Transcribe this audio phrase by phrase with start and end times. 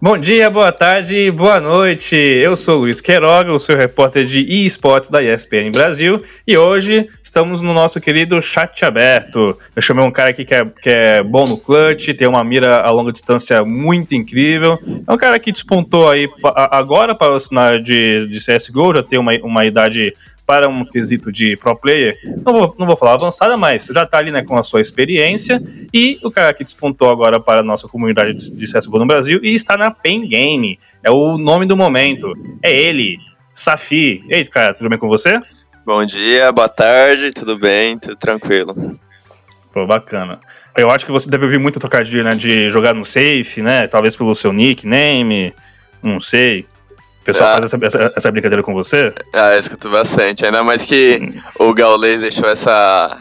[0.00, 2.14] Bom dia, boa tarde, boa noite.
[2.14, 7.60] Eu sou Luiz Queiroga, o seu repórter de eSports da ESPN Brasil, e hoje estamos
[7.60, 9.58] no nosso querido chat aberto.
[9.74, 12.82] Eu chamei um cara aqui que é, que é bom no clutch, tem uma mira
[12.82, 14.78] a longa distância muito incrível.
[15.06, 16.28] É um cara que despontou aí
[16.70, 20.14] agora para o cenário de, de CSGO, já tem uma, uma idade
[20.46, 24.18] para um quesito de pro player, não vou, não vou falar avançada, mas já está
[24.18, 25.60] ali né, com a sua experiência.
[25.92, 29.52] E o cara que despontou agora para a nossa comunidade de, CSGO no Brasil e
[29.52, 30.78] está na Pen Game.
[31.02, 32.32] É o nome do momento.
[32.62, 33.18] É ele,
[33.52, 34.24] Safi.
[34.28, 35.40] E aí, cara, tudo bem com você?
[35.84, 38.74] Bom dia, boa tarde, tudo bem, tudo tranquilo.
[39.72, 40.40] Pô, bacana.
[40.76, 44.14] Eu acho que você deve ouvir muito trocadilho, né, de jogar no safe, né, talvez
[44.14, 45.52] pelo seu nickname,
[46.02, 46.66] não sei
[47.26, 47.52] pessoal ah.
[47.54, 49.12] faz essa, essa, essa, brincadeira com você?
[49.32, 50.46] Ah, eu escuto bastante.
[50.46, 51.66] Ainda mais que hum.
[51.66, 53.18] o Gaules deixou essa,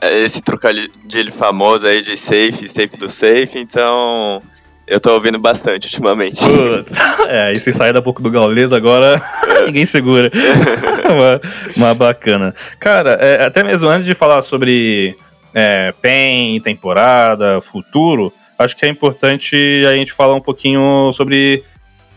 [0.00, 4.42] esse trocadilho famoso aí de safe, safe do safe, então
[4.86, 6.42] eu tô ouvindo bastante ultimamente.
[6.44, 9.22] Putz, é, e se sair da boca do Gaules agora,
[9.66, 10.30] ninguém segura.
[11.04, 11.40] uma,
[11.76, 12.54] uma, bacana.
[12.78, 15.16] Cara, é, até mesmo antes de falar sobre
[15.54, 21.64] é, PEN, temporada, futuro, acho que é importante a gente falar um pouquinho sobre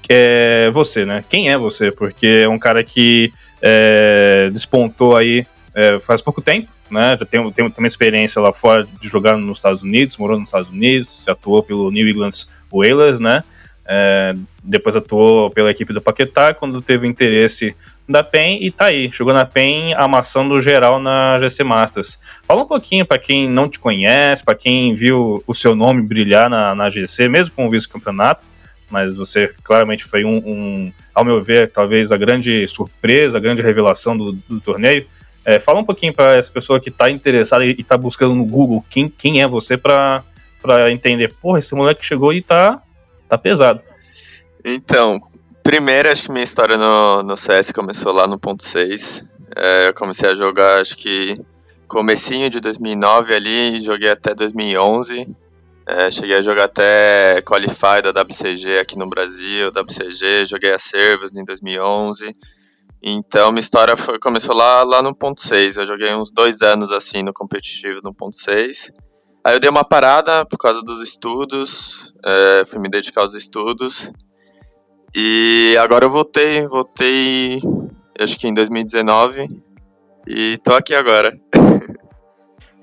[0.09, 1.23] é você, né?
[1.29, 1.91] Quem é você?
[1.91, 7.15] Porque é um cara que é, despontou aí é, faz pouco tempo, né?
[7.19, 10.49] Já tem, tem, tem, uma experiência lá fora de jogar nos Estados Unidos, morou nos
[10.49, 12.31] Estados Unidos, atuou pelo New England
[12.71, 13.43] Whalers, né?
[13.89, 17.73] É, depois atuou pela equipe do Paquetá quando teve interesse
[18.07, 22.19] da PEN e tá aí, jogou na PEN amassando geral na GC Masters.
[22.45, 26.49] Fala um pouquinho para quem não te conhece, para quem viu o seu nome brilhar
[26.49, 28.45] na, na GC, mesmo com o vice-campeonato,
[28.89, 33.61] mas você claramente foi um, um, ao meu ver, talvez a grande surpresa, a grande
[33.61, 35.05] revelação do, do torneio.
[35.45, 38.83] É, fala um pouquinho para essa pessoa que está interessada e está buscando no Google
[38.89, 40.23] quem, quem é você para
[40.91, 42.81] entender, porra, esse moleque chegou e tá,
[43.29, 43.81] tá pesado.
[44.63, 45.21] Então,
[45.63, 49.23] primeiro acho que minha história no, no CS começou lá no ponto 6.
[49.55, 51.35] É, eu comecei a jogar acho que
[51.87, 55.29] comecinho de 2009 ali, joguei até 2011.
[55.89, 61.39] É, cheguei a jogar até Qualify da WCG aqui no Brasil, WCG, joguei a Service
[61.39, 62.33] em 2011.
[63.01, 65.77] Então, minha história foi, começou lá, lá no ponto 6.
[65.77, 68.91] Eu joguei uns dois anos assim no competitivo no ponto 6.
[69.45, 74.11] Aí eu dei uma parada por causa dos estudos, é, fui me dedicar aos estudos.
[75.15, 77.59] E agora eu voltei, voltei
[78.19, 79.49] acho que em 2019
[80.27, 81.39] e tô aqui agora.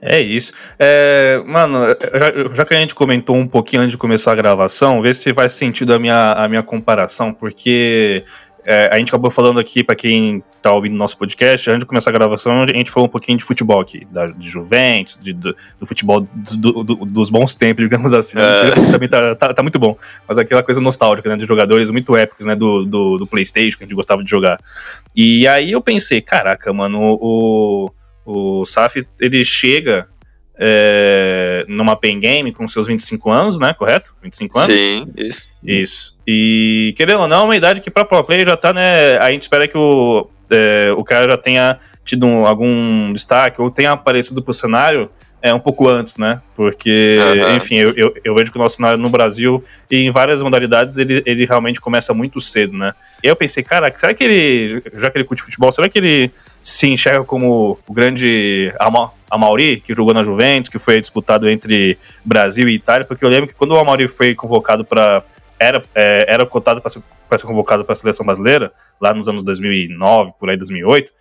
[0.05, 0.53] É isso.
[0.79, 5.01] É, mano, já, já, que a gente comentou um pouquinho antes de começar a gravação,
[5.01, 8.23] vê se faz sentido a minha, a minha comparação, porque
[8.67, 12.11] é, a gente acabou falando aqui, para quem tá ouvindo nosso podcast, antes de começar
[12.11, 15.57] a gravação, a gente falou um pouquinho de futebol aqui, da, de Juventus, de, do,
[15.79, 18.37] do, futebol do, do, dos bons tempos, digamos assim.
[18.37, 18.43] Né?
[18.43, 18.73] É.
[18.93, 19.97] Também tá, tá, tá, muito bom.
[20.29, 21.37] Mas aquela coisa nostálgica, né?
[21.37, 22.55] De jogadores muito épicos, né?
[22.55, 24.59] Do, do, do PlayStation, que a gente gostava de jogar.
[25.15, 27.91] E aí eu pensei, caraca, mano, o o
[28.65, 30.09] Saf, ele chega
[30.57, 33.75] é, numa pen game com seus 25 anos, né?
[33.75, 34.15] Correto?
[34.23, 34.75] 25 anos?
[34.75, 35.49] Sim, isso.
[35.63, 36.17] Isso.
[36.27, 39.19] E querendo ou não, é uma idade que para pro player já tá, né?
[39.19, 43.71] A gente espera que o, é, o cara já tenha tido um, algum destaque ou
[43.71, 45.11] tenha aparecido pro cenário
[45.45, 46.41] é, um pouco antes, né?
[46.57, 47.57] Porque, uhum.
[47.57, 50.97] enfim, eu, eu, eu, vejo que o nosso cenário no Brasil e em várias modalidades
[50.97, 52.95] ele, ele realmente começa muito cedo, né?
[53.23, 56.31] E eu pensei, cara, será que ele, já que ele curte futebol, será que ele
[56.63, 61.99] se enxerga como o grande Ama Amauri, que jogou na Juventus, que foi disputado entre
[62.25, 63.07] Brasil e Itália?
[63.07, 65.23] Porque eu lembro que quando o Amauri foi convocado para
[65.59, 67.03] era, é, era cotado para ser,
[67.37, 71.13] ser convocado para a seleção brasileira, lá nos anos 2009, por aí 2008,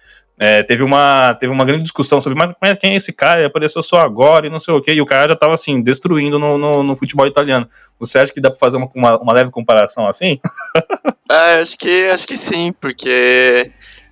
[0.46, 3.82] é, teve, uma, teve uma grande discussão sobre mas, quem é esse cara, ele apareceu
[3.82, 6.58] só agora e não sei o que, e o cara já estava assim, destruindo no,
[6.58, 7.66] no, no, futebol italiano.
[7.98, 10.42] Você acha que dá para fazer uma, uma, uma, leve comparação assim?
[11.32, 13.72] é, acho, que, acho que sim, porque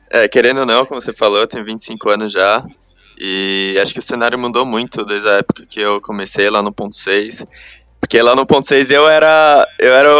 [0.09, 2.63] é, querendo ou não, como você falou, eu tenho 25 anos já,
[3.19, 6.71] e acho que o cenário mudou muito desde a época que eu comecei lá no
[6.71, 7.45] ponto 6.
[7.99, 10.10] Porque lá no ponto 6 eu era, eu era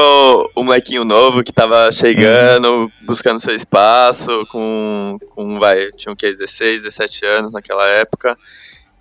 [0.61, 6.29] o, molequinho novo que tava chegando, buscando seu espaço, com, com vai, tinha o que,
[6.29, 8.35] 16, 17 anos naquela época.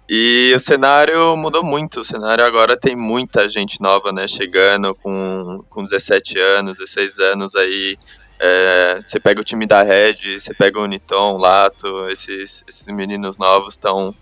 [0.09, 5.63] E o cenário mudou muito, o cenário agora tem muita gente nova, né, chegando com,
[5.69, 7.97] com 17 anos, 16 anos aí.
[8.43, 12.87] É, você pega o time da Red, você pega o Uniton, o Lato, esses, esses
[12.89, 14.15] meninos novos estão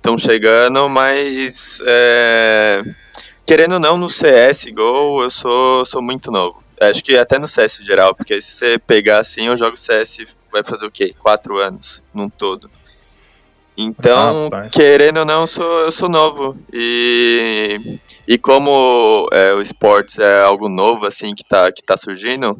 [0.00, 2.82] estão chegando, mas é,
[3.46, 6.59] querendo ou não, no CSGO eu sou, sou muito novo.
[6.80, 10.64] Acho que até no CS geral, porque se você pegar assim, eu jogo CS vai
[10.64, 11.14] fazer o quê?
[11.18, 12.70] Quatro anos num todo.
[13.76, 16.56] Então, querendo ou não, eu sou, eu sou novo.
[16.72, 22.56] E, e como é, o esportes é algo novo, assim, que tá, que tá surgindo,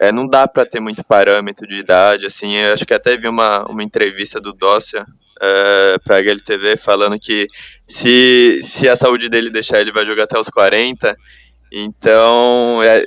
[0.00, 3.28] é, não dá para ter muito parâmetro de idade, assim, eu acho que até vi
[3.28, 5.06] uma, uma entrevista do Dócia
[5.40, 7.46] é, pra HLTV falando que
[7.86, 11.14] se, se a saúde dele deixar, ele vai jogar até os 40,
[11.72, 13.04] então é,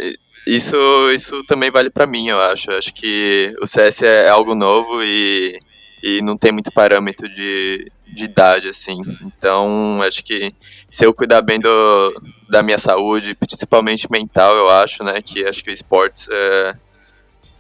[0.56, 0.78] isso,
[1.14, 5.04] isso também vale para mim, eu acho, eu acho que o CS é algo novo
[5.04, 5.60] e
[6.02, 9.02] e não tem muito parâmetro de, de idade, assim.
[9.22, 10.50] Então, acho que
[10.90, 15.64] se eu cuidar bem do, da minha saúde, principalmente mental, eu acho, né, que acho
[15.64, 16.74] que o esportes é,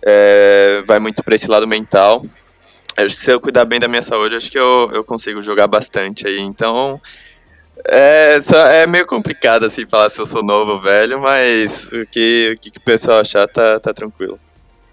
[0.05, 2.25] é, vai muito para esse lado mental.
[2.97, 5.67] Acho que se eu cuidar bem da minha saúde, acho que eu, eu consigo jogar
[5.67, 6.39] bastante aí.
[6.39, 6.99] Então,
[7.87, 12.05] é, só, é meio complicado, assim, falar se eu sou novo ou velho, mas o
[12.05, 14.39] que o, que o pessoal achar tá, tá tranquilo.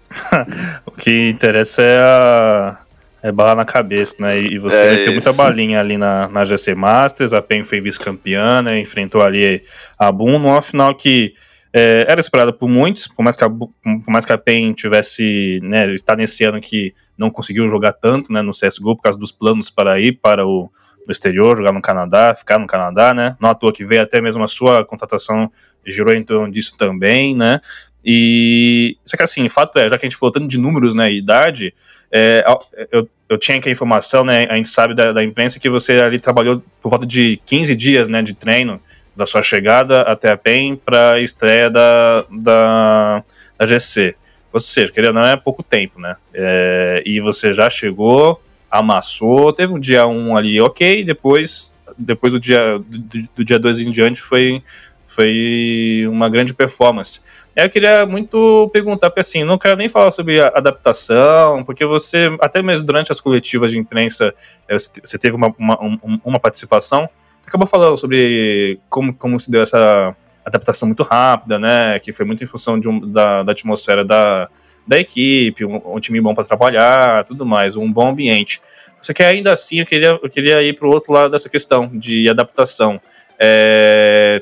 [0.85, 2.77] o que interessa é a
[3.21, 4.39] é bala na cabeça, né?
[4.39, 8.61] E você é meteu muita balinha ali na, na GC Masters, a PEN foi vice-campeã,
[8.61, 8.79] né?
[8.79, 9.63] Enfrentou ali
[9.97, 11.33] a Boom numa final que
[11.73, 13.71] é, era esperada por muitos, por mais que a, por
[14.07, 18.41] mais que a PEN tivesse, né, está nesse ano que não conseguiu jogar tanto, né,
[18.41, 20.71] no CSGO por causa dos planos para ir para o,
[21.07, 24.21] o exterior, jogar no Canadá, ficar no Canadá, né, não à toa que veio até
[24.21, 25.51] mesmo a sua contratação
[25.85, 27.61] girou em torno disso também, né,
[28.03, 31.11] e só que assim, fato é, já que a gente falou tanto de números, né,
[31.11, 31.73] e idade,
[32.11, 32.43] é,
[32.91, 35.93] eu, eu tinha aqui a informação, né, a gente sabe da, da, imprensa que você
[35.93, 38.81] ali trabalhou por volta de 15 dias, né, de treino
[39.15, 43.23] da sua chegada até a PEN para a estreia da, da,
[43.57, 44.15] da GC.
[44.53, 46.15] Ou seja, querendo não é pouco tempo, né?
[46.33, 52.39] É, e você já chegou, amassou, teve um dia um ali ok, depois depois do
[52.39, 54.61] dia do, do dia 2 em diante foi
[55.05, 57.21] foi uma grande performance.
[57.55, 62.61] Eu queria muito perguntar, porque assim, não quero nem falar sobre adaptação, porque você, até
[62.61, 64.31] mesmo durante as coletivas de imprensa,
[64.69, 67.09] eh, você teve uma, uma, uma participação,
[67.41, 70.15] você acabou falando sobre como, como se deu essa
[70.45, 74.47] adaptação muito rápida, né, que foi muito em função de um, da, da atmosfera da,
[74.87, 78.61] da equipe, um, um time bom para trabalhar, tudo mais, um bom ambiente.
[78.99, 81.89] Só que ainda assim eu queria, eu queria ir para o outro lado dessa questão
[81.93, 82.99] de adaptação.
[83.39, 84.41] É,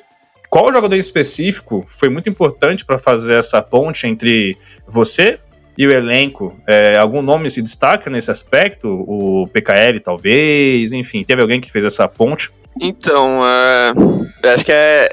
[0.49, 4.57] qual jogador específico foi muito importante para fazer essa ponte entre
[4.87, 5.39] você
[5.77, 6.57] e o elenco?
[6.65, 8.87] É, algum nome se destaca nesse aspecto?
[8.87, 10.93] O PKL, talvez?
[10.93, 12.51] Enfim, teve alguém que fez essa ponte?
[12.81, 15.09] Então, uh, acho que é,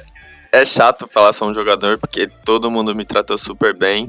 [0.53, 4.09] é chato falar só um jogador, porque todo mundo me tratou super bem,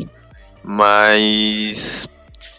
[0.64, 2.08] mas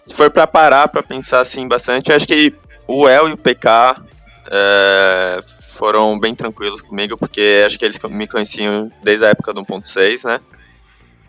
[0.04, 2.54] se for para parar para pensar assim bastante, acho que
[2.86, 4.02] o El e o PK
[4.50, 5.40] é,
[5.76, 10.24] foram bem tranquilos comigo, porque acho que eles me conheciam desde a época do 1.6,
[10.26, 10.40] né?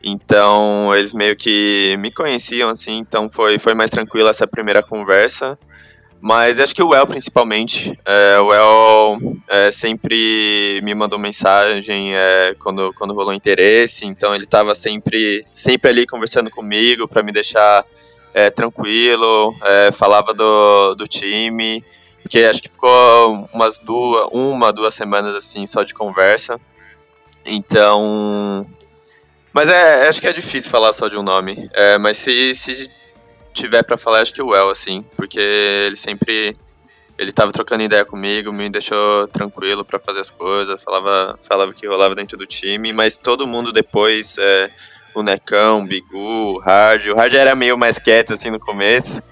[0.04, 5.58] Então, eles meio que me conheciam, assim, então foi, foi mais tranquila essa primeira conversa.
[6.22, 12.56] Mas acho que o El, principalmente, é, o El é, sempre me mandou mensagem é,
[12.58, 17.84] quando, quando rolou interesse, então ele estava sempre, sempre ali conversando comigo para me deixar
[18.34, 21.84] é, tranquilo, é, falava do, do time,
[22.26, 26.60] porque acho que ficou umas duas, uma, duas semanas assim só de conversa.
[27.46, 28.66] Então.
[29.54, 31.70] Mas é, acho que é difícil falar só de um nome.
[31.72, 32.92] É, mas se, se
[33.56, 35.04] tiver para falar, acho que o El, assim.
[35.16, 36.56] Porque ele sempre.
[37.18, 41.74] Ele tava trocando ideia comigo, me deixou tranquilo para fazer as coisas, falava, falava o
[41.74, 44.70] que rolava dentro do time, mas todo mundo depois, é,
[45.16, 49.24] o Necão, o Bigu, o Hard, o Hard era meio mais quieto assim no começo,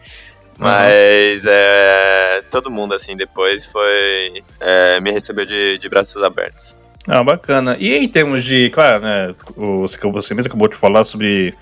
[0.57, 1.49] mas uhum.
[1.51, 4.43] é, todo mundo, assim, depois foi.
[4.59, 6.77] É, me recebeu de, de braços abertos.
[7.07, 7.75] Ah, bacana.
[7.79, 8.69] E em termos de.
[8.69, 9.35] Claro, né?
[10.13, 11.53] Você mesmo acabou de falar sobre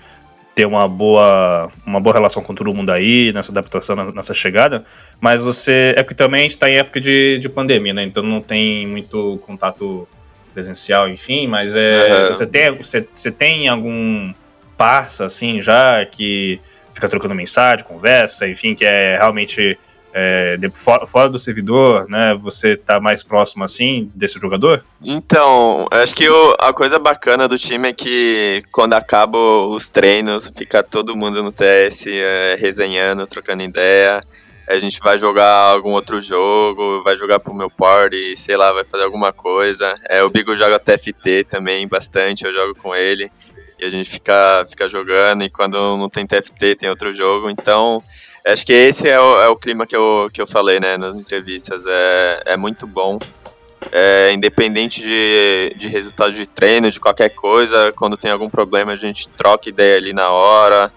[0.54, 4.84] ter uma boa, uma boa relação com todo mundo aí, nessa adaptação, nessa chegada,
[5.20, 5.94] mas você.
[5.96, 8.02] É porque também a gente tá em época de, de pandemia, né?
[8.02, 10.06] Então não tem muito contato
[10.52, 12.28] presencial, enfim, mas é, uhum.
[12.28, 14.32] você, tem, você, você tem algum
[14.76, 16.60] parça, assim, já que
[16.92, 19.78] fica trocando mensagem, conversa, enfim, que é realmente
[20.12, 22.34] é, de, fora, fora, do servidor, né?
[22.34, 24.84] Você tá mais próximo assim desse jogador?
[25.02, 26.26] Então, acho que
[26.58, 31.50] a coisa bacana do time é que quando acabam os treinos, fica todo mundo no
[31.50, 34.20] TS é, resenhando, trocando ideia.
[34.68, 38.84] A gente vai jogar algum outro jogo, vai jogar pro meu party, sei lá, vai
[38.84, 39.94] fazer alguma coisa.
[40.08, 43.30] É, o Bigo joga TFT também bastante, eu jogo com ele
[43.82, 48.02] e a gente fica, fica jogando, e quando não tem TFT tem outro jogo, então
[48.46, 51.14] acho que esse é o, é o clima que eu, que eu falei né, nas
[51.14, 53.18] entrevistas, é, é muito bom.
[53.90, 58.96] É, independente de, de resultado de treino, de qualquer coisa, quando tem algum problema a
[58.96, 60.88] gente troca ideia ali na hora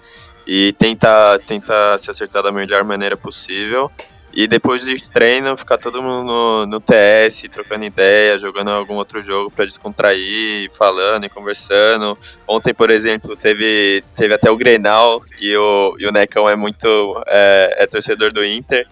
[0.45, 3.89] e tenta, tenta se acertar da melhor maneira possível.
[4.35, 9.23] E depois de treino, ficar todo mundo no, no TS, trocando ideia, jogando algum outro
[9.23, 12.17] jogo para descontrair, falando e conversando.
[12.45, 17.23] Ontem, por exemplo, teve, teve até o Grenal e o, e o Necão é muito
[17.27, 18.85] é, é torcedor do Inter.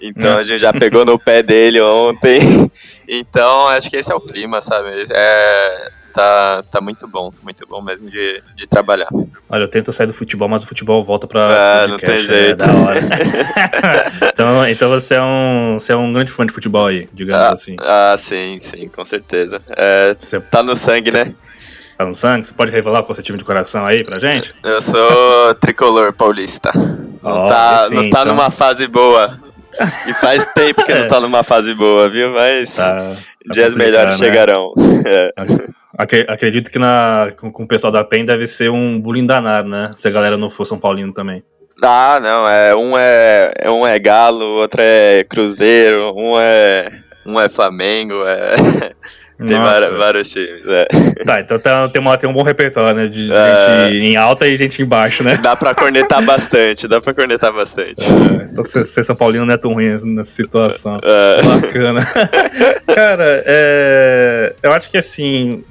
[0.00, 2.40] Então a gente já pegou no pé dele ontem.
[3.12, 4.88] Então acho que esse é o clima, sabe?
[5.12, 9.08] É, tá, tá muito bom, muito bom mesmo de, de trabalhar.
[9.48, 11.82] Olha, eu tento sair do futebol, mas o futebol volta pra.
[11.84, 12.62] Ah, não tem jeito.
[12.62, 13.00] É da hora.
[14.32, 15.78] então, então você é um.
[15.78, 17.76] Você é um grande fã de futebol aí, digamos ah, assim.
[17.78, 19.60] Ah, sim, sim, com certeza.
[19.70, 21.34] É, você, tá no sangue, né?
[21.96, 22.46] Tá no sangue?
[22.46, 24.54] Você pode revelar qual é o seu time de coração aí pra gente?
[24.62, 26.72] Eu sou tricolor paulista.
[27.22, 28.26] Não oh, tá, sim, não tá então...
[28.26, 29.38] numa fase boa.
[30.06, 31.00] E faz tempo que é.
[31.00, 32.30] não tá numa fase boa, viu?
[32.30, 33.16] Mas tá, tá
[33.52, 34.26] dias melhores né?
[34.26, 34.72] chegarão.
[35.06, 35.32] É.
[36.28, 39.88] Acredito que na, com, o pessoal da PEN deve ser um bullying danado, né?
[39.94, 41.42] Se a galera não for São Paulino também.
[41.82, 47.48] Ah, não, é, um é um é Galo, outro é Cruzeiro, um é um é
[47.48, 48.92] Flamengo, é
[49.46, 50.86] tem vários, vários, times, é.
[51.24, 53.06] Tá, então tá, tem, uma, tem um bom repertório, né?
[53.08, 53.86] De é...
[53.86, 55.36] gente em alta e gente embaixo, né?
[55.36, 58.02] Dá pra cornetar bastante, dá pra cornetar bastante.
[58.02, 60.98] É, então ser, São Paulino não é tão ruim nessa situação.
[61.02, 61.42] É.
[61.42, 62.06] Bacana.
[62.86, 63.42] Cara,
[64.62, 65.62] eu acho que assim,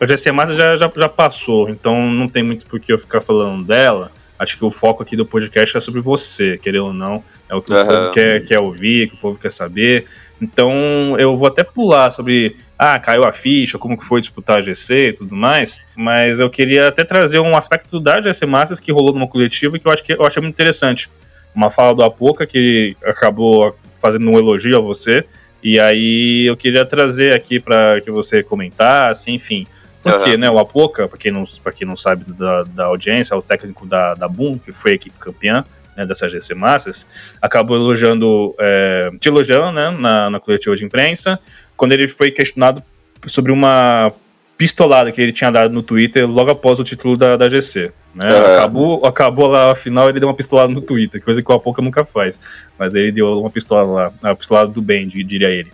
[0.00, 3.20] a GC Massa já, já, já passou, então não tem muito por que eu ficar
[3.20, 4.10] falando dela.
[4.38, 7.24] Acho que o foco aqui do podcast é sobre você, querendo ou não.
[7.48, 7.82] É o que uhum.
[7.82, 10.04] o povo quer, quer ouvir, que o povo quer saber.
[10.40, 14.60] Então eu vou até pular sobre ah, caiu a ficha, como que foi disputar a
[14.60, 18.92] GC e tudo mais, mas eu queria até trazer um aspecto da GC Masters que
[18.92, 21.10] rolou numa coletiva que eu acho que eu achei muito interessante.
[21.52, 25.24] Uma fala do Apoca que acabou fazendo um elogio a você,
[25.60, 29.66] e aí eu queria trazer aqui para que você comentasse, enfim.
[30.00, 30.38] Porque, uhum.
[30.38, 31.44] né, o Apoca, para quem, não,
[31.74, 34.94] quem não sabe da, da audiência, é o técnico da, da Boom, que foi a
[34.94, 35.64] equipe campeã,
[35.96, 37.04] né, dessa GC Masters,
[37.42, 41.40] acabou elogiando, é, te elogiando né, na, na coletiva de imprensa,
[41.78, 42.82] quando ele foi questionado
[43.26, 44.12] sobre uma
[44.58, 47.92] pistolada que ele tinha dado no Twitter logo após o título da, da GC.
[48.12, 48.28] Né?
[48.28, 48.56] É.
[48.56, 51.80] Acabou, acabou lá a final, ele deu uma pistolada no Twitter, coisa que o Apoca
[51.80, 52.40] nunca faz.
[52.76, 55.70] Mas ele deu uma pistola lá, a pistolada do bem, diria ele.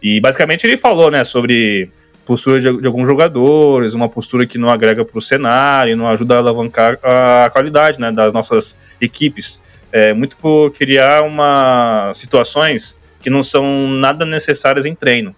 [0.00, 1.90] E basicamente ele falou, né, sobre
[2.24, 6.36] postura de, de alguns jogadores, uma postura que não agrega para o cenário, não ajuda
[6.36, 9.60] a alavancar a qualidade né, das nossas equipes.
[9.90, 15.34] É, muito por criar uma situações que não são nada necessárias em treino.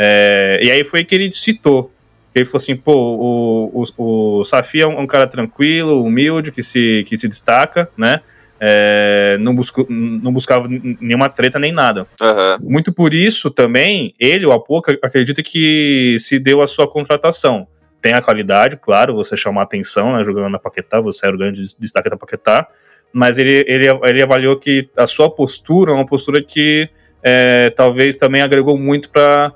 [0.00, 1.90] É, e aí foi que ele citou.
[2.32, 6.52] Que ele falou assim, pô, o, o, o Safi é um, um, cara tranquilo, humilde,
[6.52, 8.20] que se, que se destaca, né?
[8.60, 12.06] É, não, busco, não buscava nenhuma treta nem nada.
[12.20, 12.70] Uhum.
[12.70, 17.66] Muito por isso também, ele, o Apoca, acredita que se deu a sua contratação.
[18.00, 21.62] Tem a qualidade, claro, você chamar atenção, né, jogando na Paquetá, você era o grande
[21.78, 22.68] destaque da Paquetá,
[23.12, 26.88] mas ele, ele, ele avaliou que a sua postura é uma postura que
[27.22, 29.52] é, talvez também agregou muito para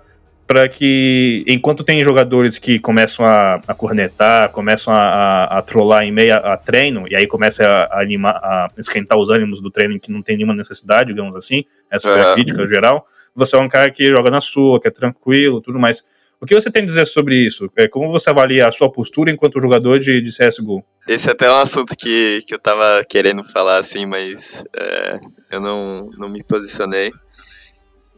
[0.53, 6.05] para que, enquanto tem jogadores que começam a, a cornetar, começam a, a, a trollar
[6.05, 9.99] em meio a, treino, e aí começa a, animar, a esquentar os ânimos do treino
[9.99, 13.69] que não tem nenhuma necessidade, digamos assim, essa foi a crítica geral, você é um
[13.69, 16.05] cara que joga na sua, que é tranquilo, tudo mais.
[16.39, 17.71] O que você tem a dizer sobre isso?
[17.75, 20.85] É, como você avalia a sua postura enquanto jogador de, de CSGO?
[21.09, 25.19] Esse é até um assunto que, que eu tava querendo falar, assim, mas é,
[25.51, 27.11] eu não, não me posicionei.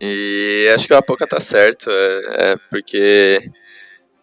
[0.01, 3.51] E acho que o Apoca tá certo, é, é, porque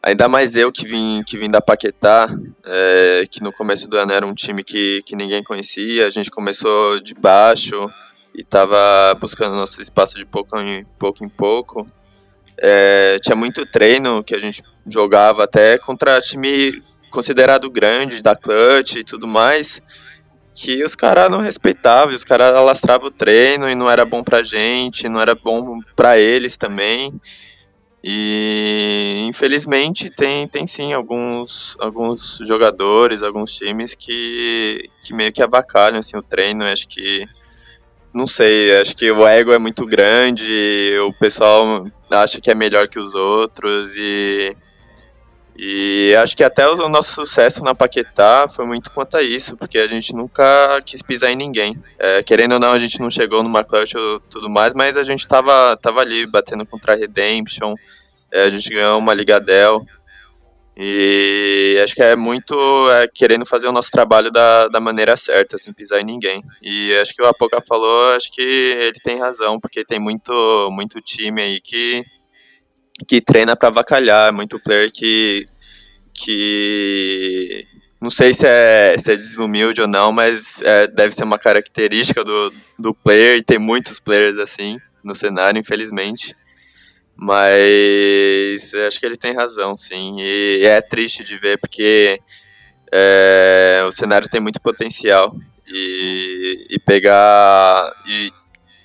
[0.03, 2.27] ainda mais eu que vim, que vim da Paquetá,
[2.65, 6.29] é, que no começo do ano era um time que, que ninguém conhecia, a gente
[6.29, 7.89] começou de baixo
[8.33, 8.77] e tava
[9.19, 11.23] buscando nosso espaço de pouco em pouco.
[11.23, 11.87] Em pouco.
[12.57, 18.95] É, tinha muito treino que a gente jogava até contra time considerado grande, da Clutch
[18.95, 19.81] e tudo mais,
[20.53, 24.43] que os caras não respeitavam, os caras alastravam o treino e não era bom pra
[24.43, 27.19] gente, não era bom pra eles também.
[28.03, 35.99] E infelizmente tem, tem sim alguns, alguns jogadores, alguns times que, que meio que avacalham
[35.99, 36.63] assim, o treino.
[36.65, 37.27] Acho que.
[38.13, 40.45] Não sei, acho que o ego é muito grande,
[41.07, 44.53] o pessoal acha que é melhor que os outros e
[45.63, 49.77] e acho que até o nosso sucesso na Paquetá foi muito quanto a isso, porque
[49.77, 51.77] a gente nunca quis pisar em ninguém.
[51.99, 55.03] É, querendo ou não, a gente não chegou numa clutch ou tudo mais, mas a
[55.03, 57.75] gente tava, tava ali batendo contra a Redemption,
[58.31, 59.85] é, a gente ganhou uma Ligadel.
[60.75, 62.55] E acho que é muito
[62.93, 66.43] é, querendo fazer o nosso trabalho da, da maneira certa, sem pisar em ninguém.
[66.59, 70.33] E acho que o Apoca falou, acho que ele tem razão, porque tem muito,
[70.71, 72.03] muito time aí que
[73.05, 75.45] que treina para avacalhar, muito player que
[76.13, 77.65] que
[77.99, 82.23] não sei se é, se é desumilde ou não, mas é, deve ser uma característica
[82.23, 86.35] do, do player, e tem muitos players assim no cenário, infelizmente.
[87.15, 90.15] Mas acho que ele tem razão, sim.
[90.19, 92.19] E é triste de ver, porque
[92.91, 95.35] é, o cenário tem muito potencial.
[95.67, 97.93] E, e pegar.
[98.07, 98.29] E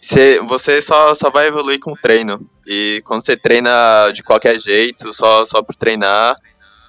[0.06, 2.40] você, você só, só vai evoluir com treino.
[2.64, 6.36] E quando você treina de qualquer jeito, só, só por treinar,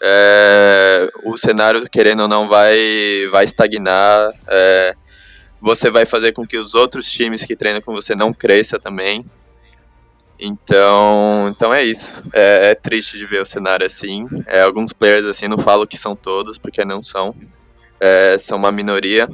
[0.03, 2.77] é, o cenário, querendo ou não, vai,
[3.31, 4.31] vai estagnar.
[4.47, 4.93] É,
[5.59, 9.25] você vai fazer com que os outros times que treinam com você não cresçam também.
[10.39, 12.23] Então, então é isso.
[12.31, 14.27] É, é, triste de ver o cenário assim.
[14.47, 17.35] É, alguns players assim não falo que são todos, porque não são.
[17.99, 19.27] É, são uma minoria.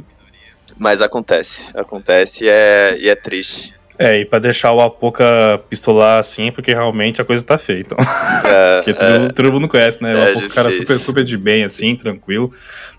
[0.78, 1.72] Mas acontece.
[1.76, 3.74] Acontece e é, e é triste.
[3.98, 7.96] É, e pra deixar o Apoca pistolar assim, porque realmente a coisa tá feita.
[7.96, 8.52] Então.
[8.52, 10.14] É, porque todo, é, todo, mundo conhece, né?
[10.14, 12.50] O é Apoca é cara super, super de bem, assim, tranquilo.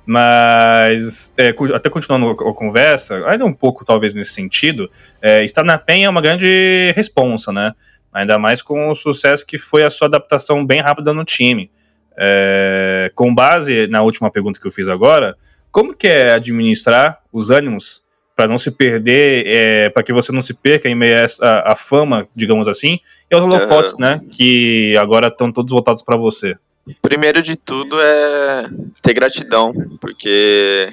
[0.06, 4.88] Mas, é, até continuando a conversa, ainda um pouco talvez nesse sentido,
[5.20, 7.72] é, estar na PEN é uma grande responsa, né?
[8.12, 11.70] Ainda mais com o sucesso que foi a sua adaptação bem rápida no time.
[12.16, 15.36] É, com base na última pergunta que eu fiz agora,
[15.74, 18.04] como que é administrar os ânimos
[18.36, 21.74] para não se perder, é, para que você não se perca em meio a, a
[21.74, 23.98] fama, digamos assim, e os holofotes, uhum.
[23.98, 26.56] né, que agora estão todos voltados para você?
[27.02, 28.68] Primeiro de tudo é
[29.02, 30.92] ter gratidão, porque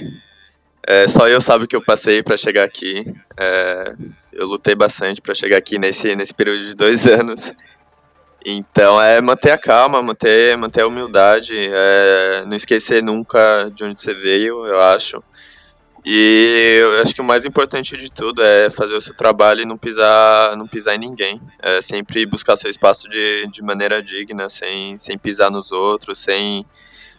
[0.87, 3.05] é, só eu sabe o que eu passei para chegar aqui.
[3.39, 3.93] É,
[4.33, 7.53] eu lutei bastante para chegar aqui nesse, nesse período de dois anos.
[8.45, 13.99] Então é manter a calma, manter, manter a humildade, é, não esquecer nunca de onde
[13.99, 15.23] você veio, eu acho.
[16.03, 19.65] E eu acho que o mais importante de tudo é fazer o seu trabalho e
[19.65, 21.39] não pisar, não pisar em ninguém.
[21.61, 26.65] É sempre buscar seu espaço de, de maneira digna, sem, sem pisar nos outros, sem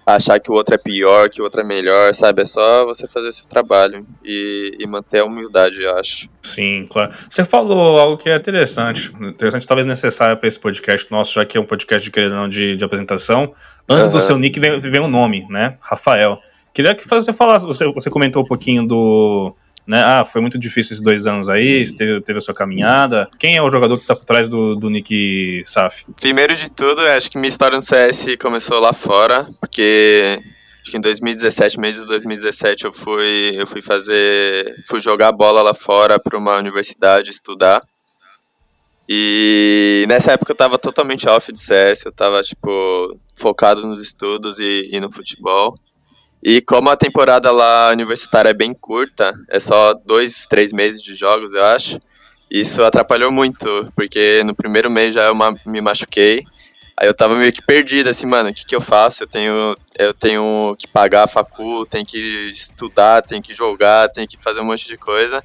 [0.07, 2.43] achar que o outro é pior, que o outro é melhor, sabe?
[2.43, 6.29] É só você fazer seu trabalho e, e manter a humildade, eu acho.
[6.43, 7.13] Sim, claro.
[7.29, 11.57] Você falou algo que é interessante, interessante, talvez necessário para esse podcast nosso, já que
[11.57, 13.53] é um podcast de, de, de apresentação.
[13.89, 14.13] Antes uhum.
[14.13, 15.77] do seu nick vem, vem o nome, né?
[15.81, 16.39] Rafael.
[16.75, 19.55] Queria que você falasse, você, você comentou um pouquinho do,
[19.87, 20.03] né?
[20.03, 23.29] Ah, foi muito difícil esses dois anos aí, teve, teve a sua caminhada.
[23.39, 26.05] Quem é o jogador que tá por trás do, do Nick Saf?
[26.21, 30.41] Primeiro de tudo, acho que minha história no CS começou lá fora, porque
[30.83, 35.63] acho que em 2017, mês de 2017, eu fui, eu fui fazer, fui jogar bola
[35.63, 37.83] lá fora para uma universidade estudar.
[39.09, 44.59] E nessa época eu tava totalmente off de CS, eu tava, tipo, focado nos estudos
[44.59, 45.77] e, e no futebol.
[46.43, 51.15] E como a temporada lá universitária é bem curta, é só dois, três meses de
[51.15, 52.01] jogos, eu acho,
[52.51, 56.45] isso atrapalhou muito, porque no primeiro mês já eu me machuquei,
[56.97, 59.23] aí eu tava meio que perdido, assim, mano, o que que eu faço?
[59.23, 62.19] Eu tenho, eu tenho que pagar a facul, tenho que
[62.51, 65.41] estudar, tenho que jogar, tenho que fazer um monte de coisa.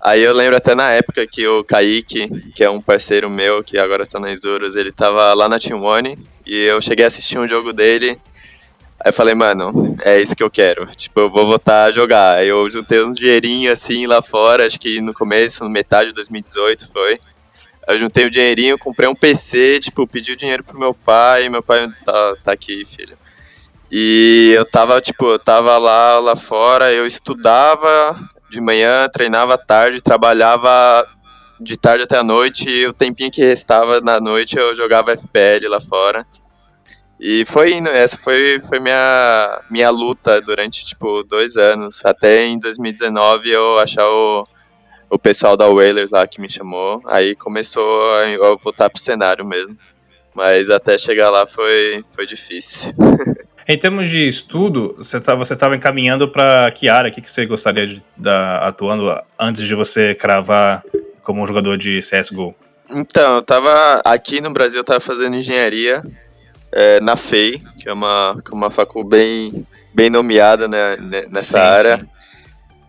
[0.00, 3.78] Aí eu lembro até na época que o Kaique, que é um parceiro meu, que
[3.78, 7.38] agora tá na Isurus, ele tava lá na Team One, e eu cheguei a assistir
[7.38, 8.18] um jogo dele,
[9.04, 10.86] Aí eu falei, mano, é isso que eu quero.
[10.86, 12.36] Tipo, eu vou voltar a jogar.
[12.36, 16.88] Aí eu juntei uns dinheirinho assim lá fora, acho que no começo, metade de 2018
[16.88, 17.18] foi.
[17.88, 21.64] Eu juntei o dinheirinho, comprei um PC, tipo, pedi o dinheiro pro meu pai, meu
[21.64, 23.18] pai tá, tá aqui, filho.
[23.90, 28.16] E eu tava, tipo, eu tava lá, lá fora, eu estudava
[28.48, 31.04] de manhã, treinava à tarde, trabalhava
[31.60, 35.68] de tarde até a noite, e o tempinho que restava na noite eu jogava FPL
[35.68, 36.24] lá fora.
[37.24, 42.04] E foi indo, essa foi, foi minha, minha luta durante, tipo, dois anos.
[42.04, 44.44] Até em 2019 eu achar o,
[45.08, 46.98] o pessoal da Whalers lá que me chamou.
[47.06, 49.78] Aí começou a voltar pro cenário mesmo.
[50.34, 52.92] Mas até chegar lá foi, foi difícil.
[53.68, 57.46] Em termos de estudo, você tá, você estava encaminhando para que área que, que você
[57.46, 60.82] gostaria de estar atuando antes de você cravar
[61.22, 62.52] como um jogador de CSGO?
[62.90, 66.02] Então, eu tava aqui no Brasil, eu tava fazendo engenharia
[66.72, 70.96] é, na FEI, que é uma, é uma facul bem, bem nomeada né,
[71.30, 71.98] nessa sim, área.
[71.98, 72.08] Sim.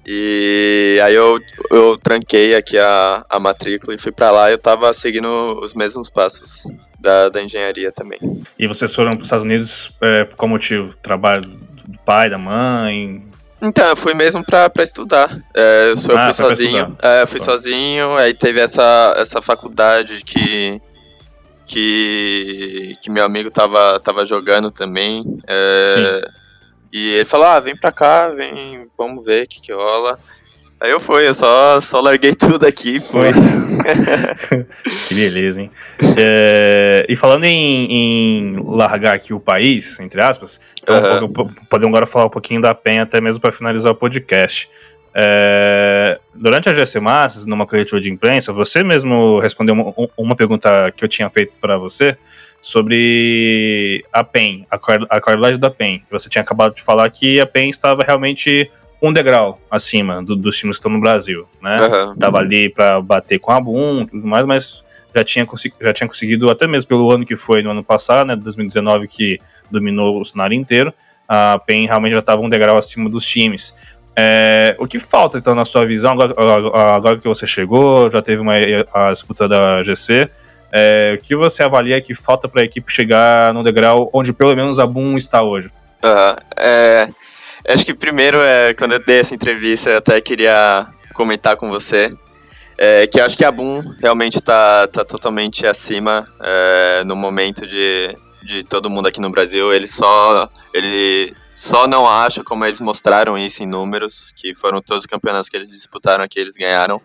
[0.05, 1.39] E aí eu,
[1.71, 5.27] eu tranquei aqui a, a matrícula e fui para lá e eu tava seguindo
[5.61, 6.67] os mesmos passos
[6.99, 8.19] da, da engenharia também.
[8.59, 10.93] E vocês foram para os Estados Unidos é, por qual motivo?
[11.01, 13.23] Trabalho do pai, da mãe?
[13.61, 15.29] Então, eu fui mesmo pra, pra estudar.
[15.55, 16.97] É, eu, eu ah, fui sozinho.
[17.01, 17.45] É, eu fui tá.
[17.45, 20.81] sozinho, aí teve essa, essa faculdade que
[21.65, 25.23] que, que meu amigo tava, tava jogando também.
[25.47, 26.29] É,
[26.91, 30.17] e ele falou, ah, vem pra cá, vem, vamos ver o que, que rola.
[30.83, 33.29] Aí eu fui, eu só, só larguei tudo aqui, fui.
[35.07, 35.71] que beleza, hein?
[36.17, 41.31] É, e falando em, em, largar aqui o país, entre aspas, então, uhum.
[41.69, 44.69] podemos agora falar um pouquinho da PEN até mesmo para finalizar o podcast.
[45.15, 50.91] É, durante a GC Masters, numa coletiva de imprensa, você mesmo respondeu uma, uma pergunta
[50.91, 52.17] que eu tinha feito para você
[52.59, 56.01] sobre a PEN, a, a qualidade da PEN.
[56.09, 58.69] Você tinha acabado de falar que a PEN estava realmente
[59.01, 61.75] um degrau acima do, dos times que estão no Brasil, né?
[61.81, 62.15] Uhum.
[62.15, 65.45] Tava ali para bater com a Boom e tudo mais, mas já tinha,
[65.81, 68.35] já tinha conseguido, até mesmo pelo ano que foi no ano passado, né?
[68.37, 70.93] 2019, que dominou o cenário inteiro,
[71.27, 73.75] a PEN realmente já estava um degrau acima dos times.
[74.15, 76.33] É, o que falta, então, na sua visão, agora,
[76.95, 78.53] agora, que você chegou, já teve uma,
[78.93, 80.29] a disputa da GC,
[80.71, 84.55] é, o que você avalia que falta para a equipe chegar no degrau onde pelo
[84.55, 85.69] menos a Boom está hoje?
[86.03, 86.35] Uhum.
[86.57, 87.07] É,
[87.67, 92.13] Acho que primeiro, é, quando eu dei essa entrevista, eu até queria comentar com você
[92.77, 98.17] é, que acho que a Boom realmente está tá totalmente acima é, no momento de,
[98.43, 99.73] de todo mundo aqui no Brasil.
[99.73, 105.03] Ele só, ele só não acha, como eles mostraram isso em números, que foram todos
[105.03, 107.01] os campeonatos que eles disputaram aqui, eles ganharam.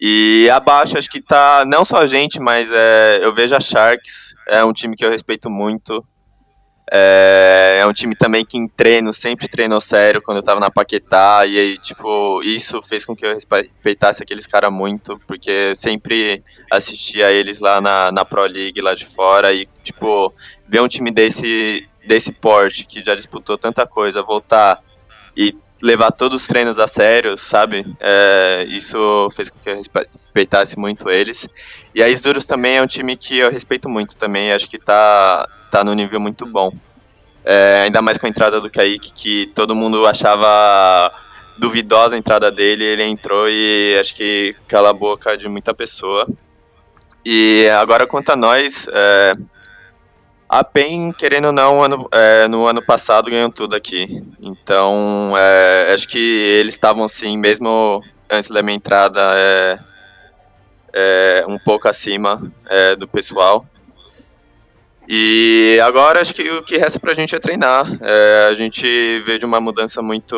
[0.00, 4.34] E abaixo, acho que tá não só a gente, mas é, eu vejo a Sharks,
[4.46, 6.04] é um time que eu respeito muito.
[6.92, 10.70] É, é, um time também que em treino sempre treinou sério quando eu tava na
[10.70, 16.40] Paquetá, e aí, tipo, isso fez com que eu respeitasse aqueles caras muito, porque sempre
[16.70, 20.32] assistia eles lá na, na Pro League lá de fora, e, tipo,
[20.68, 24.78] ver um time desse, desse porte, que já disputou tanta coisa, voltar
[25.36, 27.84] e levar todos os treinos a sério, sabe?
[28.00, 31.48] É, isso fez com que eu respeitasse muito eles.
[31.94, 35.46] E a Isduros também é um time que eu respeito muito também, acho que tá
[35.70, 36.72] tá no nível muito bom.
[37.44, 41.12] É, ainda mais com a entrada do Kaique, que todo mundo achava
[41.58, 46.26] duvidosa a entrada dele, ele entrou e acho que cala a boca de muita pessoa.
[47.24, 49.34] E agora quanto a nós, é,
[50.58, 54.22] a PEN, querendo ou não, ano, é, no ano passado ganhou tudo aqui.
[54.40, 59.78] Então, é, acho que eles estavam assim, mesmo antes da minha entrada, é,
[60.94, 62.40] é um pouco acima
[62.70, 63.66] é, do pessoal.
[65.08, 67.86] E agora acho que o que resta pra gente é treinar.
[68.00, 70.36] É, a gente veio de uma mudança muito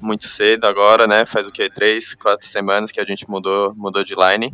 [0.00, 1.26] muito cedo agora, né?
[1.26, 1.68] Faz o que?
[1.68, 4.50] Três, quatro semanas que a gente mudou, mudou de line.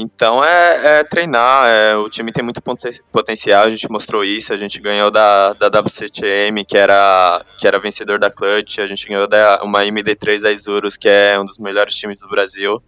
[0.00, 2.62] Então é, é treinar, é, o time tem muito
[3.10, 7.80] potencial, a gente mostrou isso, a gente ganhou da, da WCTM, que era, que era
[7.80, 11.58] vencedor da Clutch, a gente ganhou da, uma MD3 da Isurus, que é um dos
[11.58, 12.80] melhores times do Brasil.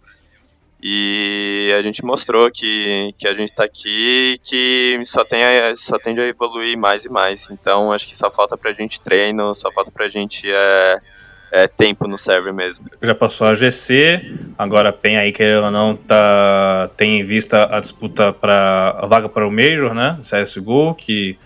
[0.81, 5.41] E a gente mostrou que, que a gente está aqui que só, tem
[5.75, 7.49] só tende a evoluir mais e mais.
[7.51, 10.95] Então acho que só falta pra gente treino, só falta pra gente é,
[11.51, 12.85] é, tempo no server mesmo.
[13.01, 17.79] Já passou a GC, agora PEN aí que ou não tá, tem em vista a
[17.79, 20.17] disputa para a vaga para o Major, né?
[20.21, 21.37] CSGO, que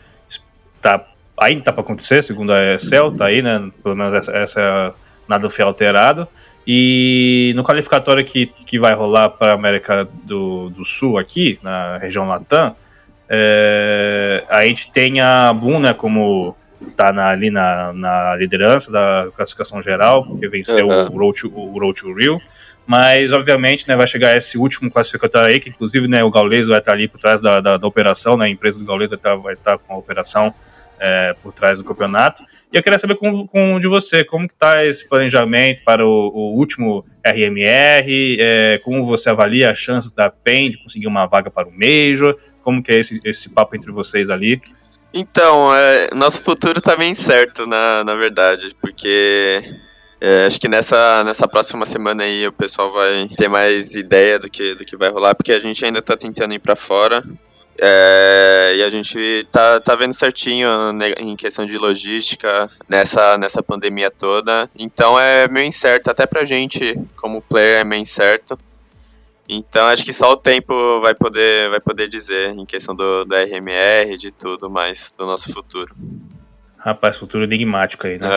[0.80, 1.04] tá,
[1.40, 3.70] ainda tá para acontecer, segundo a ESL, tá aí, né?
[3.82, 4.94] Pelo menos essa, essa
[5.28, 6.28] nada foi alterado.
[6.68, 11.98] E no qualificatório que, que vai rolar para a América do, do Sul aqui, na
[11.98, 12.76] região Latam,
[13.28, 16.56] é, a gente tem a Boom, né, como
[16.96, 21.08] tá na, ali na, na liderança da classificação geral, porque venceu uhum.
[21.14, 22.40] o, Road to, o Road to Rio,
[22.86, 26.80] mas obviamente né, vai chegar esse último classificatório aí, que inclusive né, o Gaules vai
[26.80, 29.36] estar ali por trás da, da, da operação, né, a empresa do Gaules vai estar,
[29.36, 30.54] vai estar com a operação
[31.00, 32.44] é, por trás do campeonato.
[32.72, 36.58] E eu queria saber com, com de você, como está esse planejamento para o, o
[36.58, 41.68] último RMR, é, como você avalia as chances da PEN de conseguir uma vaga para
[41.68, 44.60] o Major, como que é esse, esse papo entre vocês ali?
[45.18, 49.64] Então, é, nosso futuro está bem certo, na, na verdade, porque
[50.20, 54.50] é, acho que nessa, nessa próxima semana aí o pessoal vai ter mais ideia do
[54.50, 57.24] que, do que vai rolar, porque a gente ainda está tentando ir para fora.
[57.80, 63.64] É, e a gente tá, tá vendo certinho né, em questão de logística nessa, nessa
[63.64, 64.70] pandemia toda.
[64.78, 68.58] Então é meio incerto, até pra gente, como player, é meio incerto.
[69.48, 73.36] Então acho que só o tempo vai poder, vai poder dizer em questão do, do
[73.36, 75.94] RMR, de tudo mais do nosso futuro.
[76.86, 78.30] Rapaz, futuro enigmático aí, né?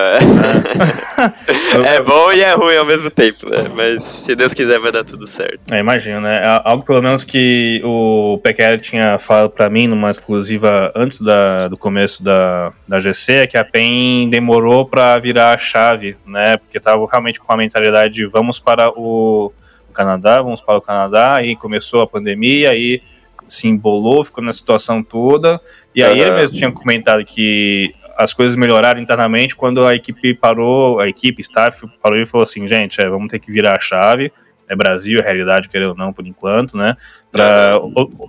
[1.84, 1.84] É.
[1.96, 3.70] é bom e é ruim ao mesmo tempo, né?
[3.76, 5.70] Mas se Deus quiser vai dar tudo certo.
[5.70, 6.40] É, imagino, né?
[6.64, 11.76] Algo pelo menos que o PQR tinha falado para mim numa exclusiva antes da, do
[11.76, 16.56] começo da, da GC, é que a PEN demorou para virar a chave, né?
[16.56, 19.52] Porque tava realmente com a mentalidade de vamos para o
[19.98, 23.02] Canadá, vamos para o Canadá, aí começou a pandemia, aí
[23.48, 25.60] se embolou, ficou na situação toda.
[25.92, 31.00] E aí ele mesmo tinha comentado que as coisas melhoraram internamente quando a equipe parou,
[31.00, 34.32] a equipe, staff parou e falou assim, gente, é, vamos ter que virar a chave,
[34.68, 36.94] é Brasil, é realidade, querendo ou não, por enquanto, né?
[37.32, 37.80] Para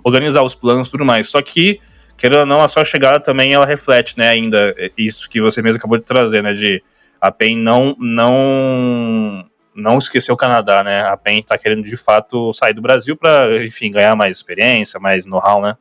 [0.02, 1.28] organizar os planos e tudo mais.
[1.28, 1.78] Só que,
[2.16, 5.78] querendo ou não, a sua chegada também ela reflete, né, ainda isso que você mesmo
[5.78, 6.52] acabou de trazer, né?
[6.52, 6.82] De
[7.20, 11.02] a PEN não, não, não esquecer o Canadá, né?
[11.02, 15.26] A PEN está querendo de fato sair do Brasil para, enfim, ganhar mais experiência, mais
[15.26, 15.76] know-how, né?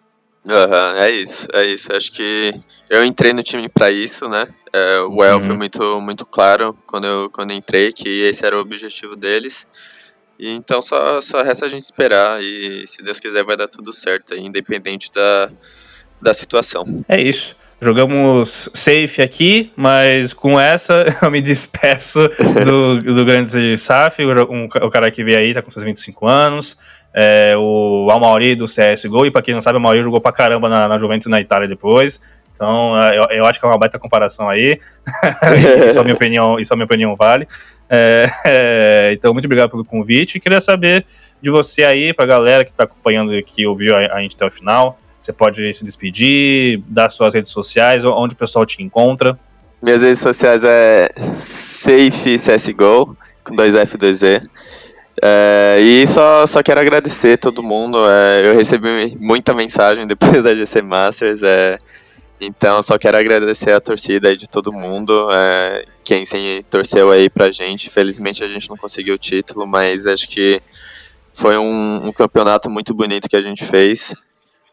[0.45, 1.93] Uhum, é isso, é isso.
[1.93, 2.53] Acho que
[2.89, 4.47] eu entrei no time para isso, né?
[4.73, 5.39] É, o El uhum.
[5.41, 9.67] foi muito, muito claro quando eu, quando entrei que esse era o objetivo deles.
[10.37, 13.91] E então só, só resta a gente esperar e se Deus quiser vai dar tudo
[13.91, 15.51] certo, independente da,
[16.21, 16.85] da situação.
[17.09, 17.58] É isso.
[17.81, 22.19] Jogamos safe aqui, mas com essa eu me despeço
[22.65, 26.77] do, do grande SAF, um, o cara que veio aí, tá com seus 25 anos
[27.13, 30.69] é, o Almauri do CSGO, e para quem não sabe, o Almauri jogou pra caramba
[30.69, 32.21] na, na Juventus na Itália depois.
[32.53, 34.77] Então, é, eu, eu, acho que é uma baita comparação aí.
[35.87, 37.47] isso, a minha opinião, isso a minha opinião vale.
[37.89, 40.37] É, é, então, muito obrigado pelo convite.
[40.37, 41.05] E queria saber
[41.41, 44.51] de você aí, pra galera que está acompanhando aqui, ouviu a, a gente até o
[44.51, 44.97] final.
[45.29, 49.39] Você pode se despedir, dar suas redes sociais, onde o pessoal te encontra.
[49.79, 54.41] Minhas redes sociais é Safe CSGO, com dois F, dois E.
[55.21, 57.99] É, e só, só quero agradecer todo mundo.
[58.09, 61.43] É, eu recebi muita mensagem depois da GC Masters.
[61.43, 61.77] É,
[62.41, 65.29] então só quero agradecer a torcida de todo mundo.
[65.31, 67.87] É, quem sim torceu aí pra gente.
[67.91, 70.59] Felizmente a gente não conseguiu o título, mas acho que
[71.31, 74.15] foi um, um campeonato muito bonito que a gente fez.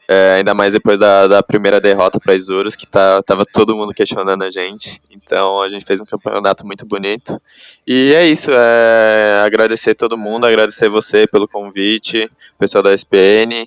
[0.09, 3.93] É, ainda mais depois da, da primeira derrota para Isurus, que tá, tava todo mundo
[3.93, 5.01] questionando a gente.
[5.11, 7.41] Então a gente fez um campeonato muito bonito.
[7.87, 13.67] E é isso, é, agradecer todo mundo, agradecer você pelo convite, o pessoal da SPN.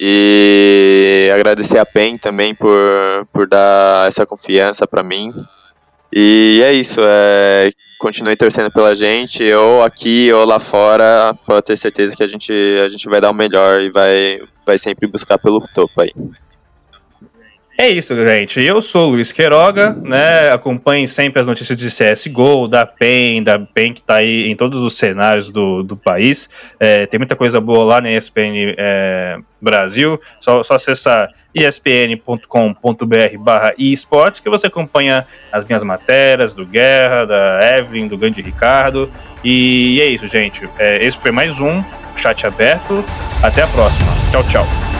[0.00, 5.34] E agradecer a PEN também por, por dar essa confiança para mim.
[6.14, 11.76] E é isso, é, continue torcendo pela gente, ou aqui ou lá fora, pode ter
[11.76, 12.52] certeza que a gente,
[12.84, 16.12] a gente vai dar o melhor e vai, vai sempre buscar pelo topo aí.
[17.80, 18.60] É isso, gente.
[18.60, 20.48] Eu sou o Luiz Queiroga, né?
[20.48, 24.80] Acompanhe sempre as notícias de CSGO, da PEN, da PEN que tá aí em todos
[24.80, 26.50] os cenários do, do país.
[26.80, 30.18] É, tem muita coisa boa lá na ESPN é, Brasil.
[30.40, 37.60] Só, só acessar espn.com.br barra esportes que você acompanha as minhas matérias do Guerra, da
[37.78, 39.08] Evelyn, do grande Ricardo.
[39.44, 40.68] E é isso, gente.
[40.80, 41.80] É, esse foi mais um
[42.16, 43.04] Chat Aberto.
[43.40, 44.10] Até a próxima.
[44.32, 44.97] Tchau, tchau.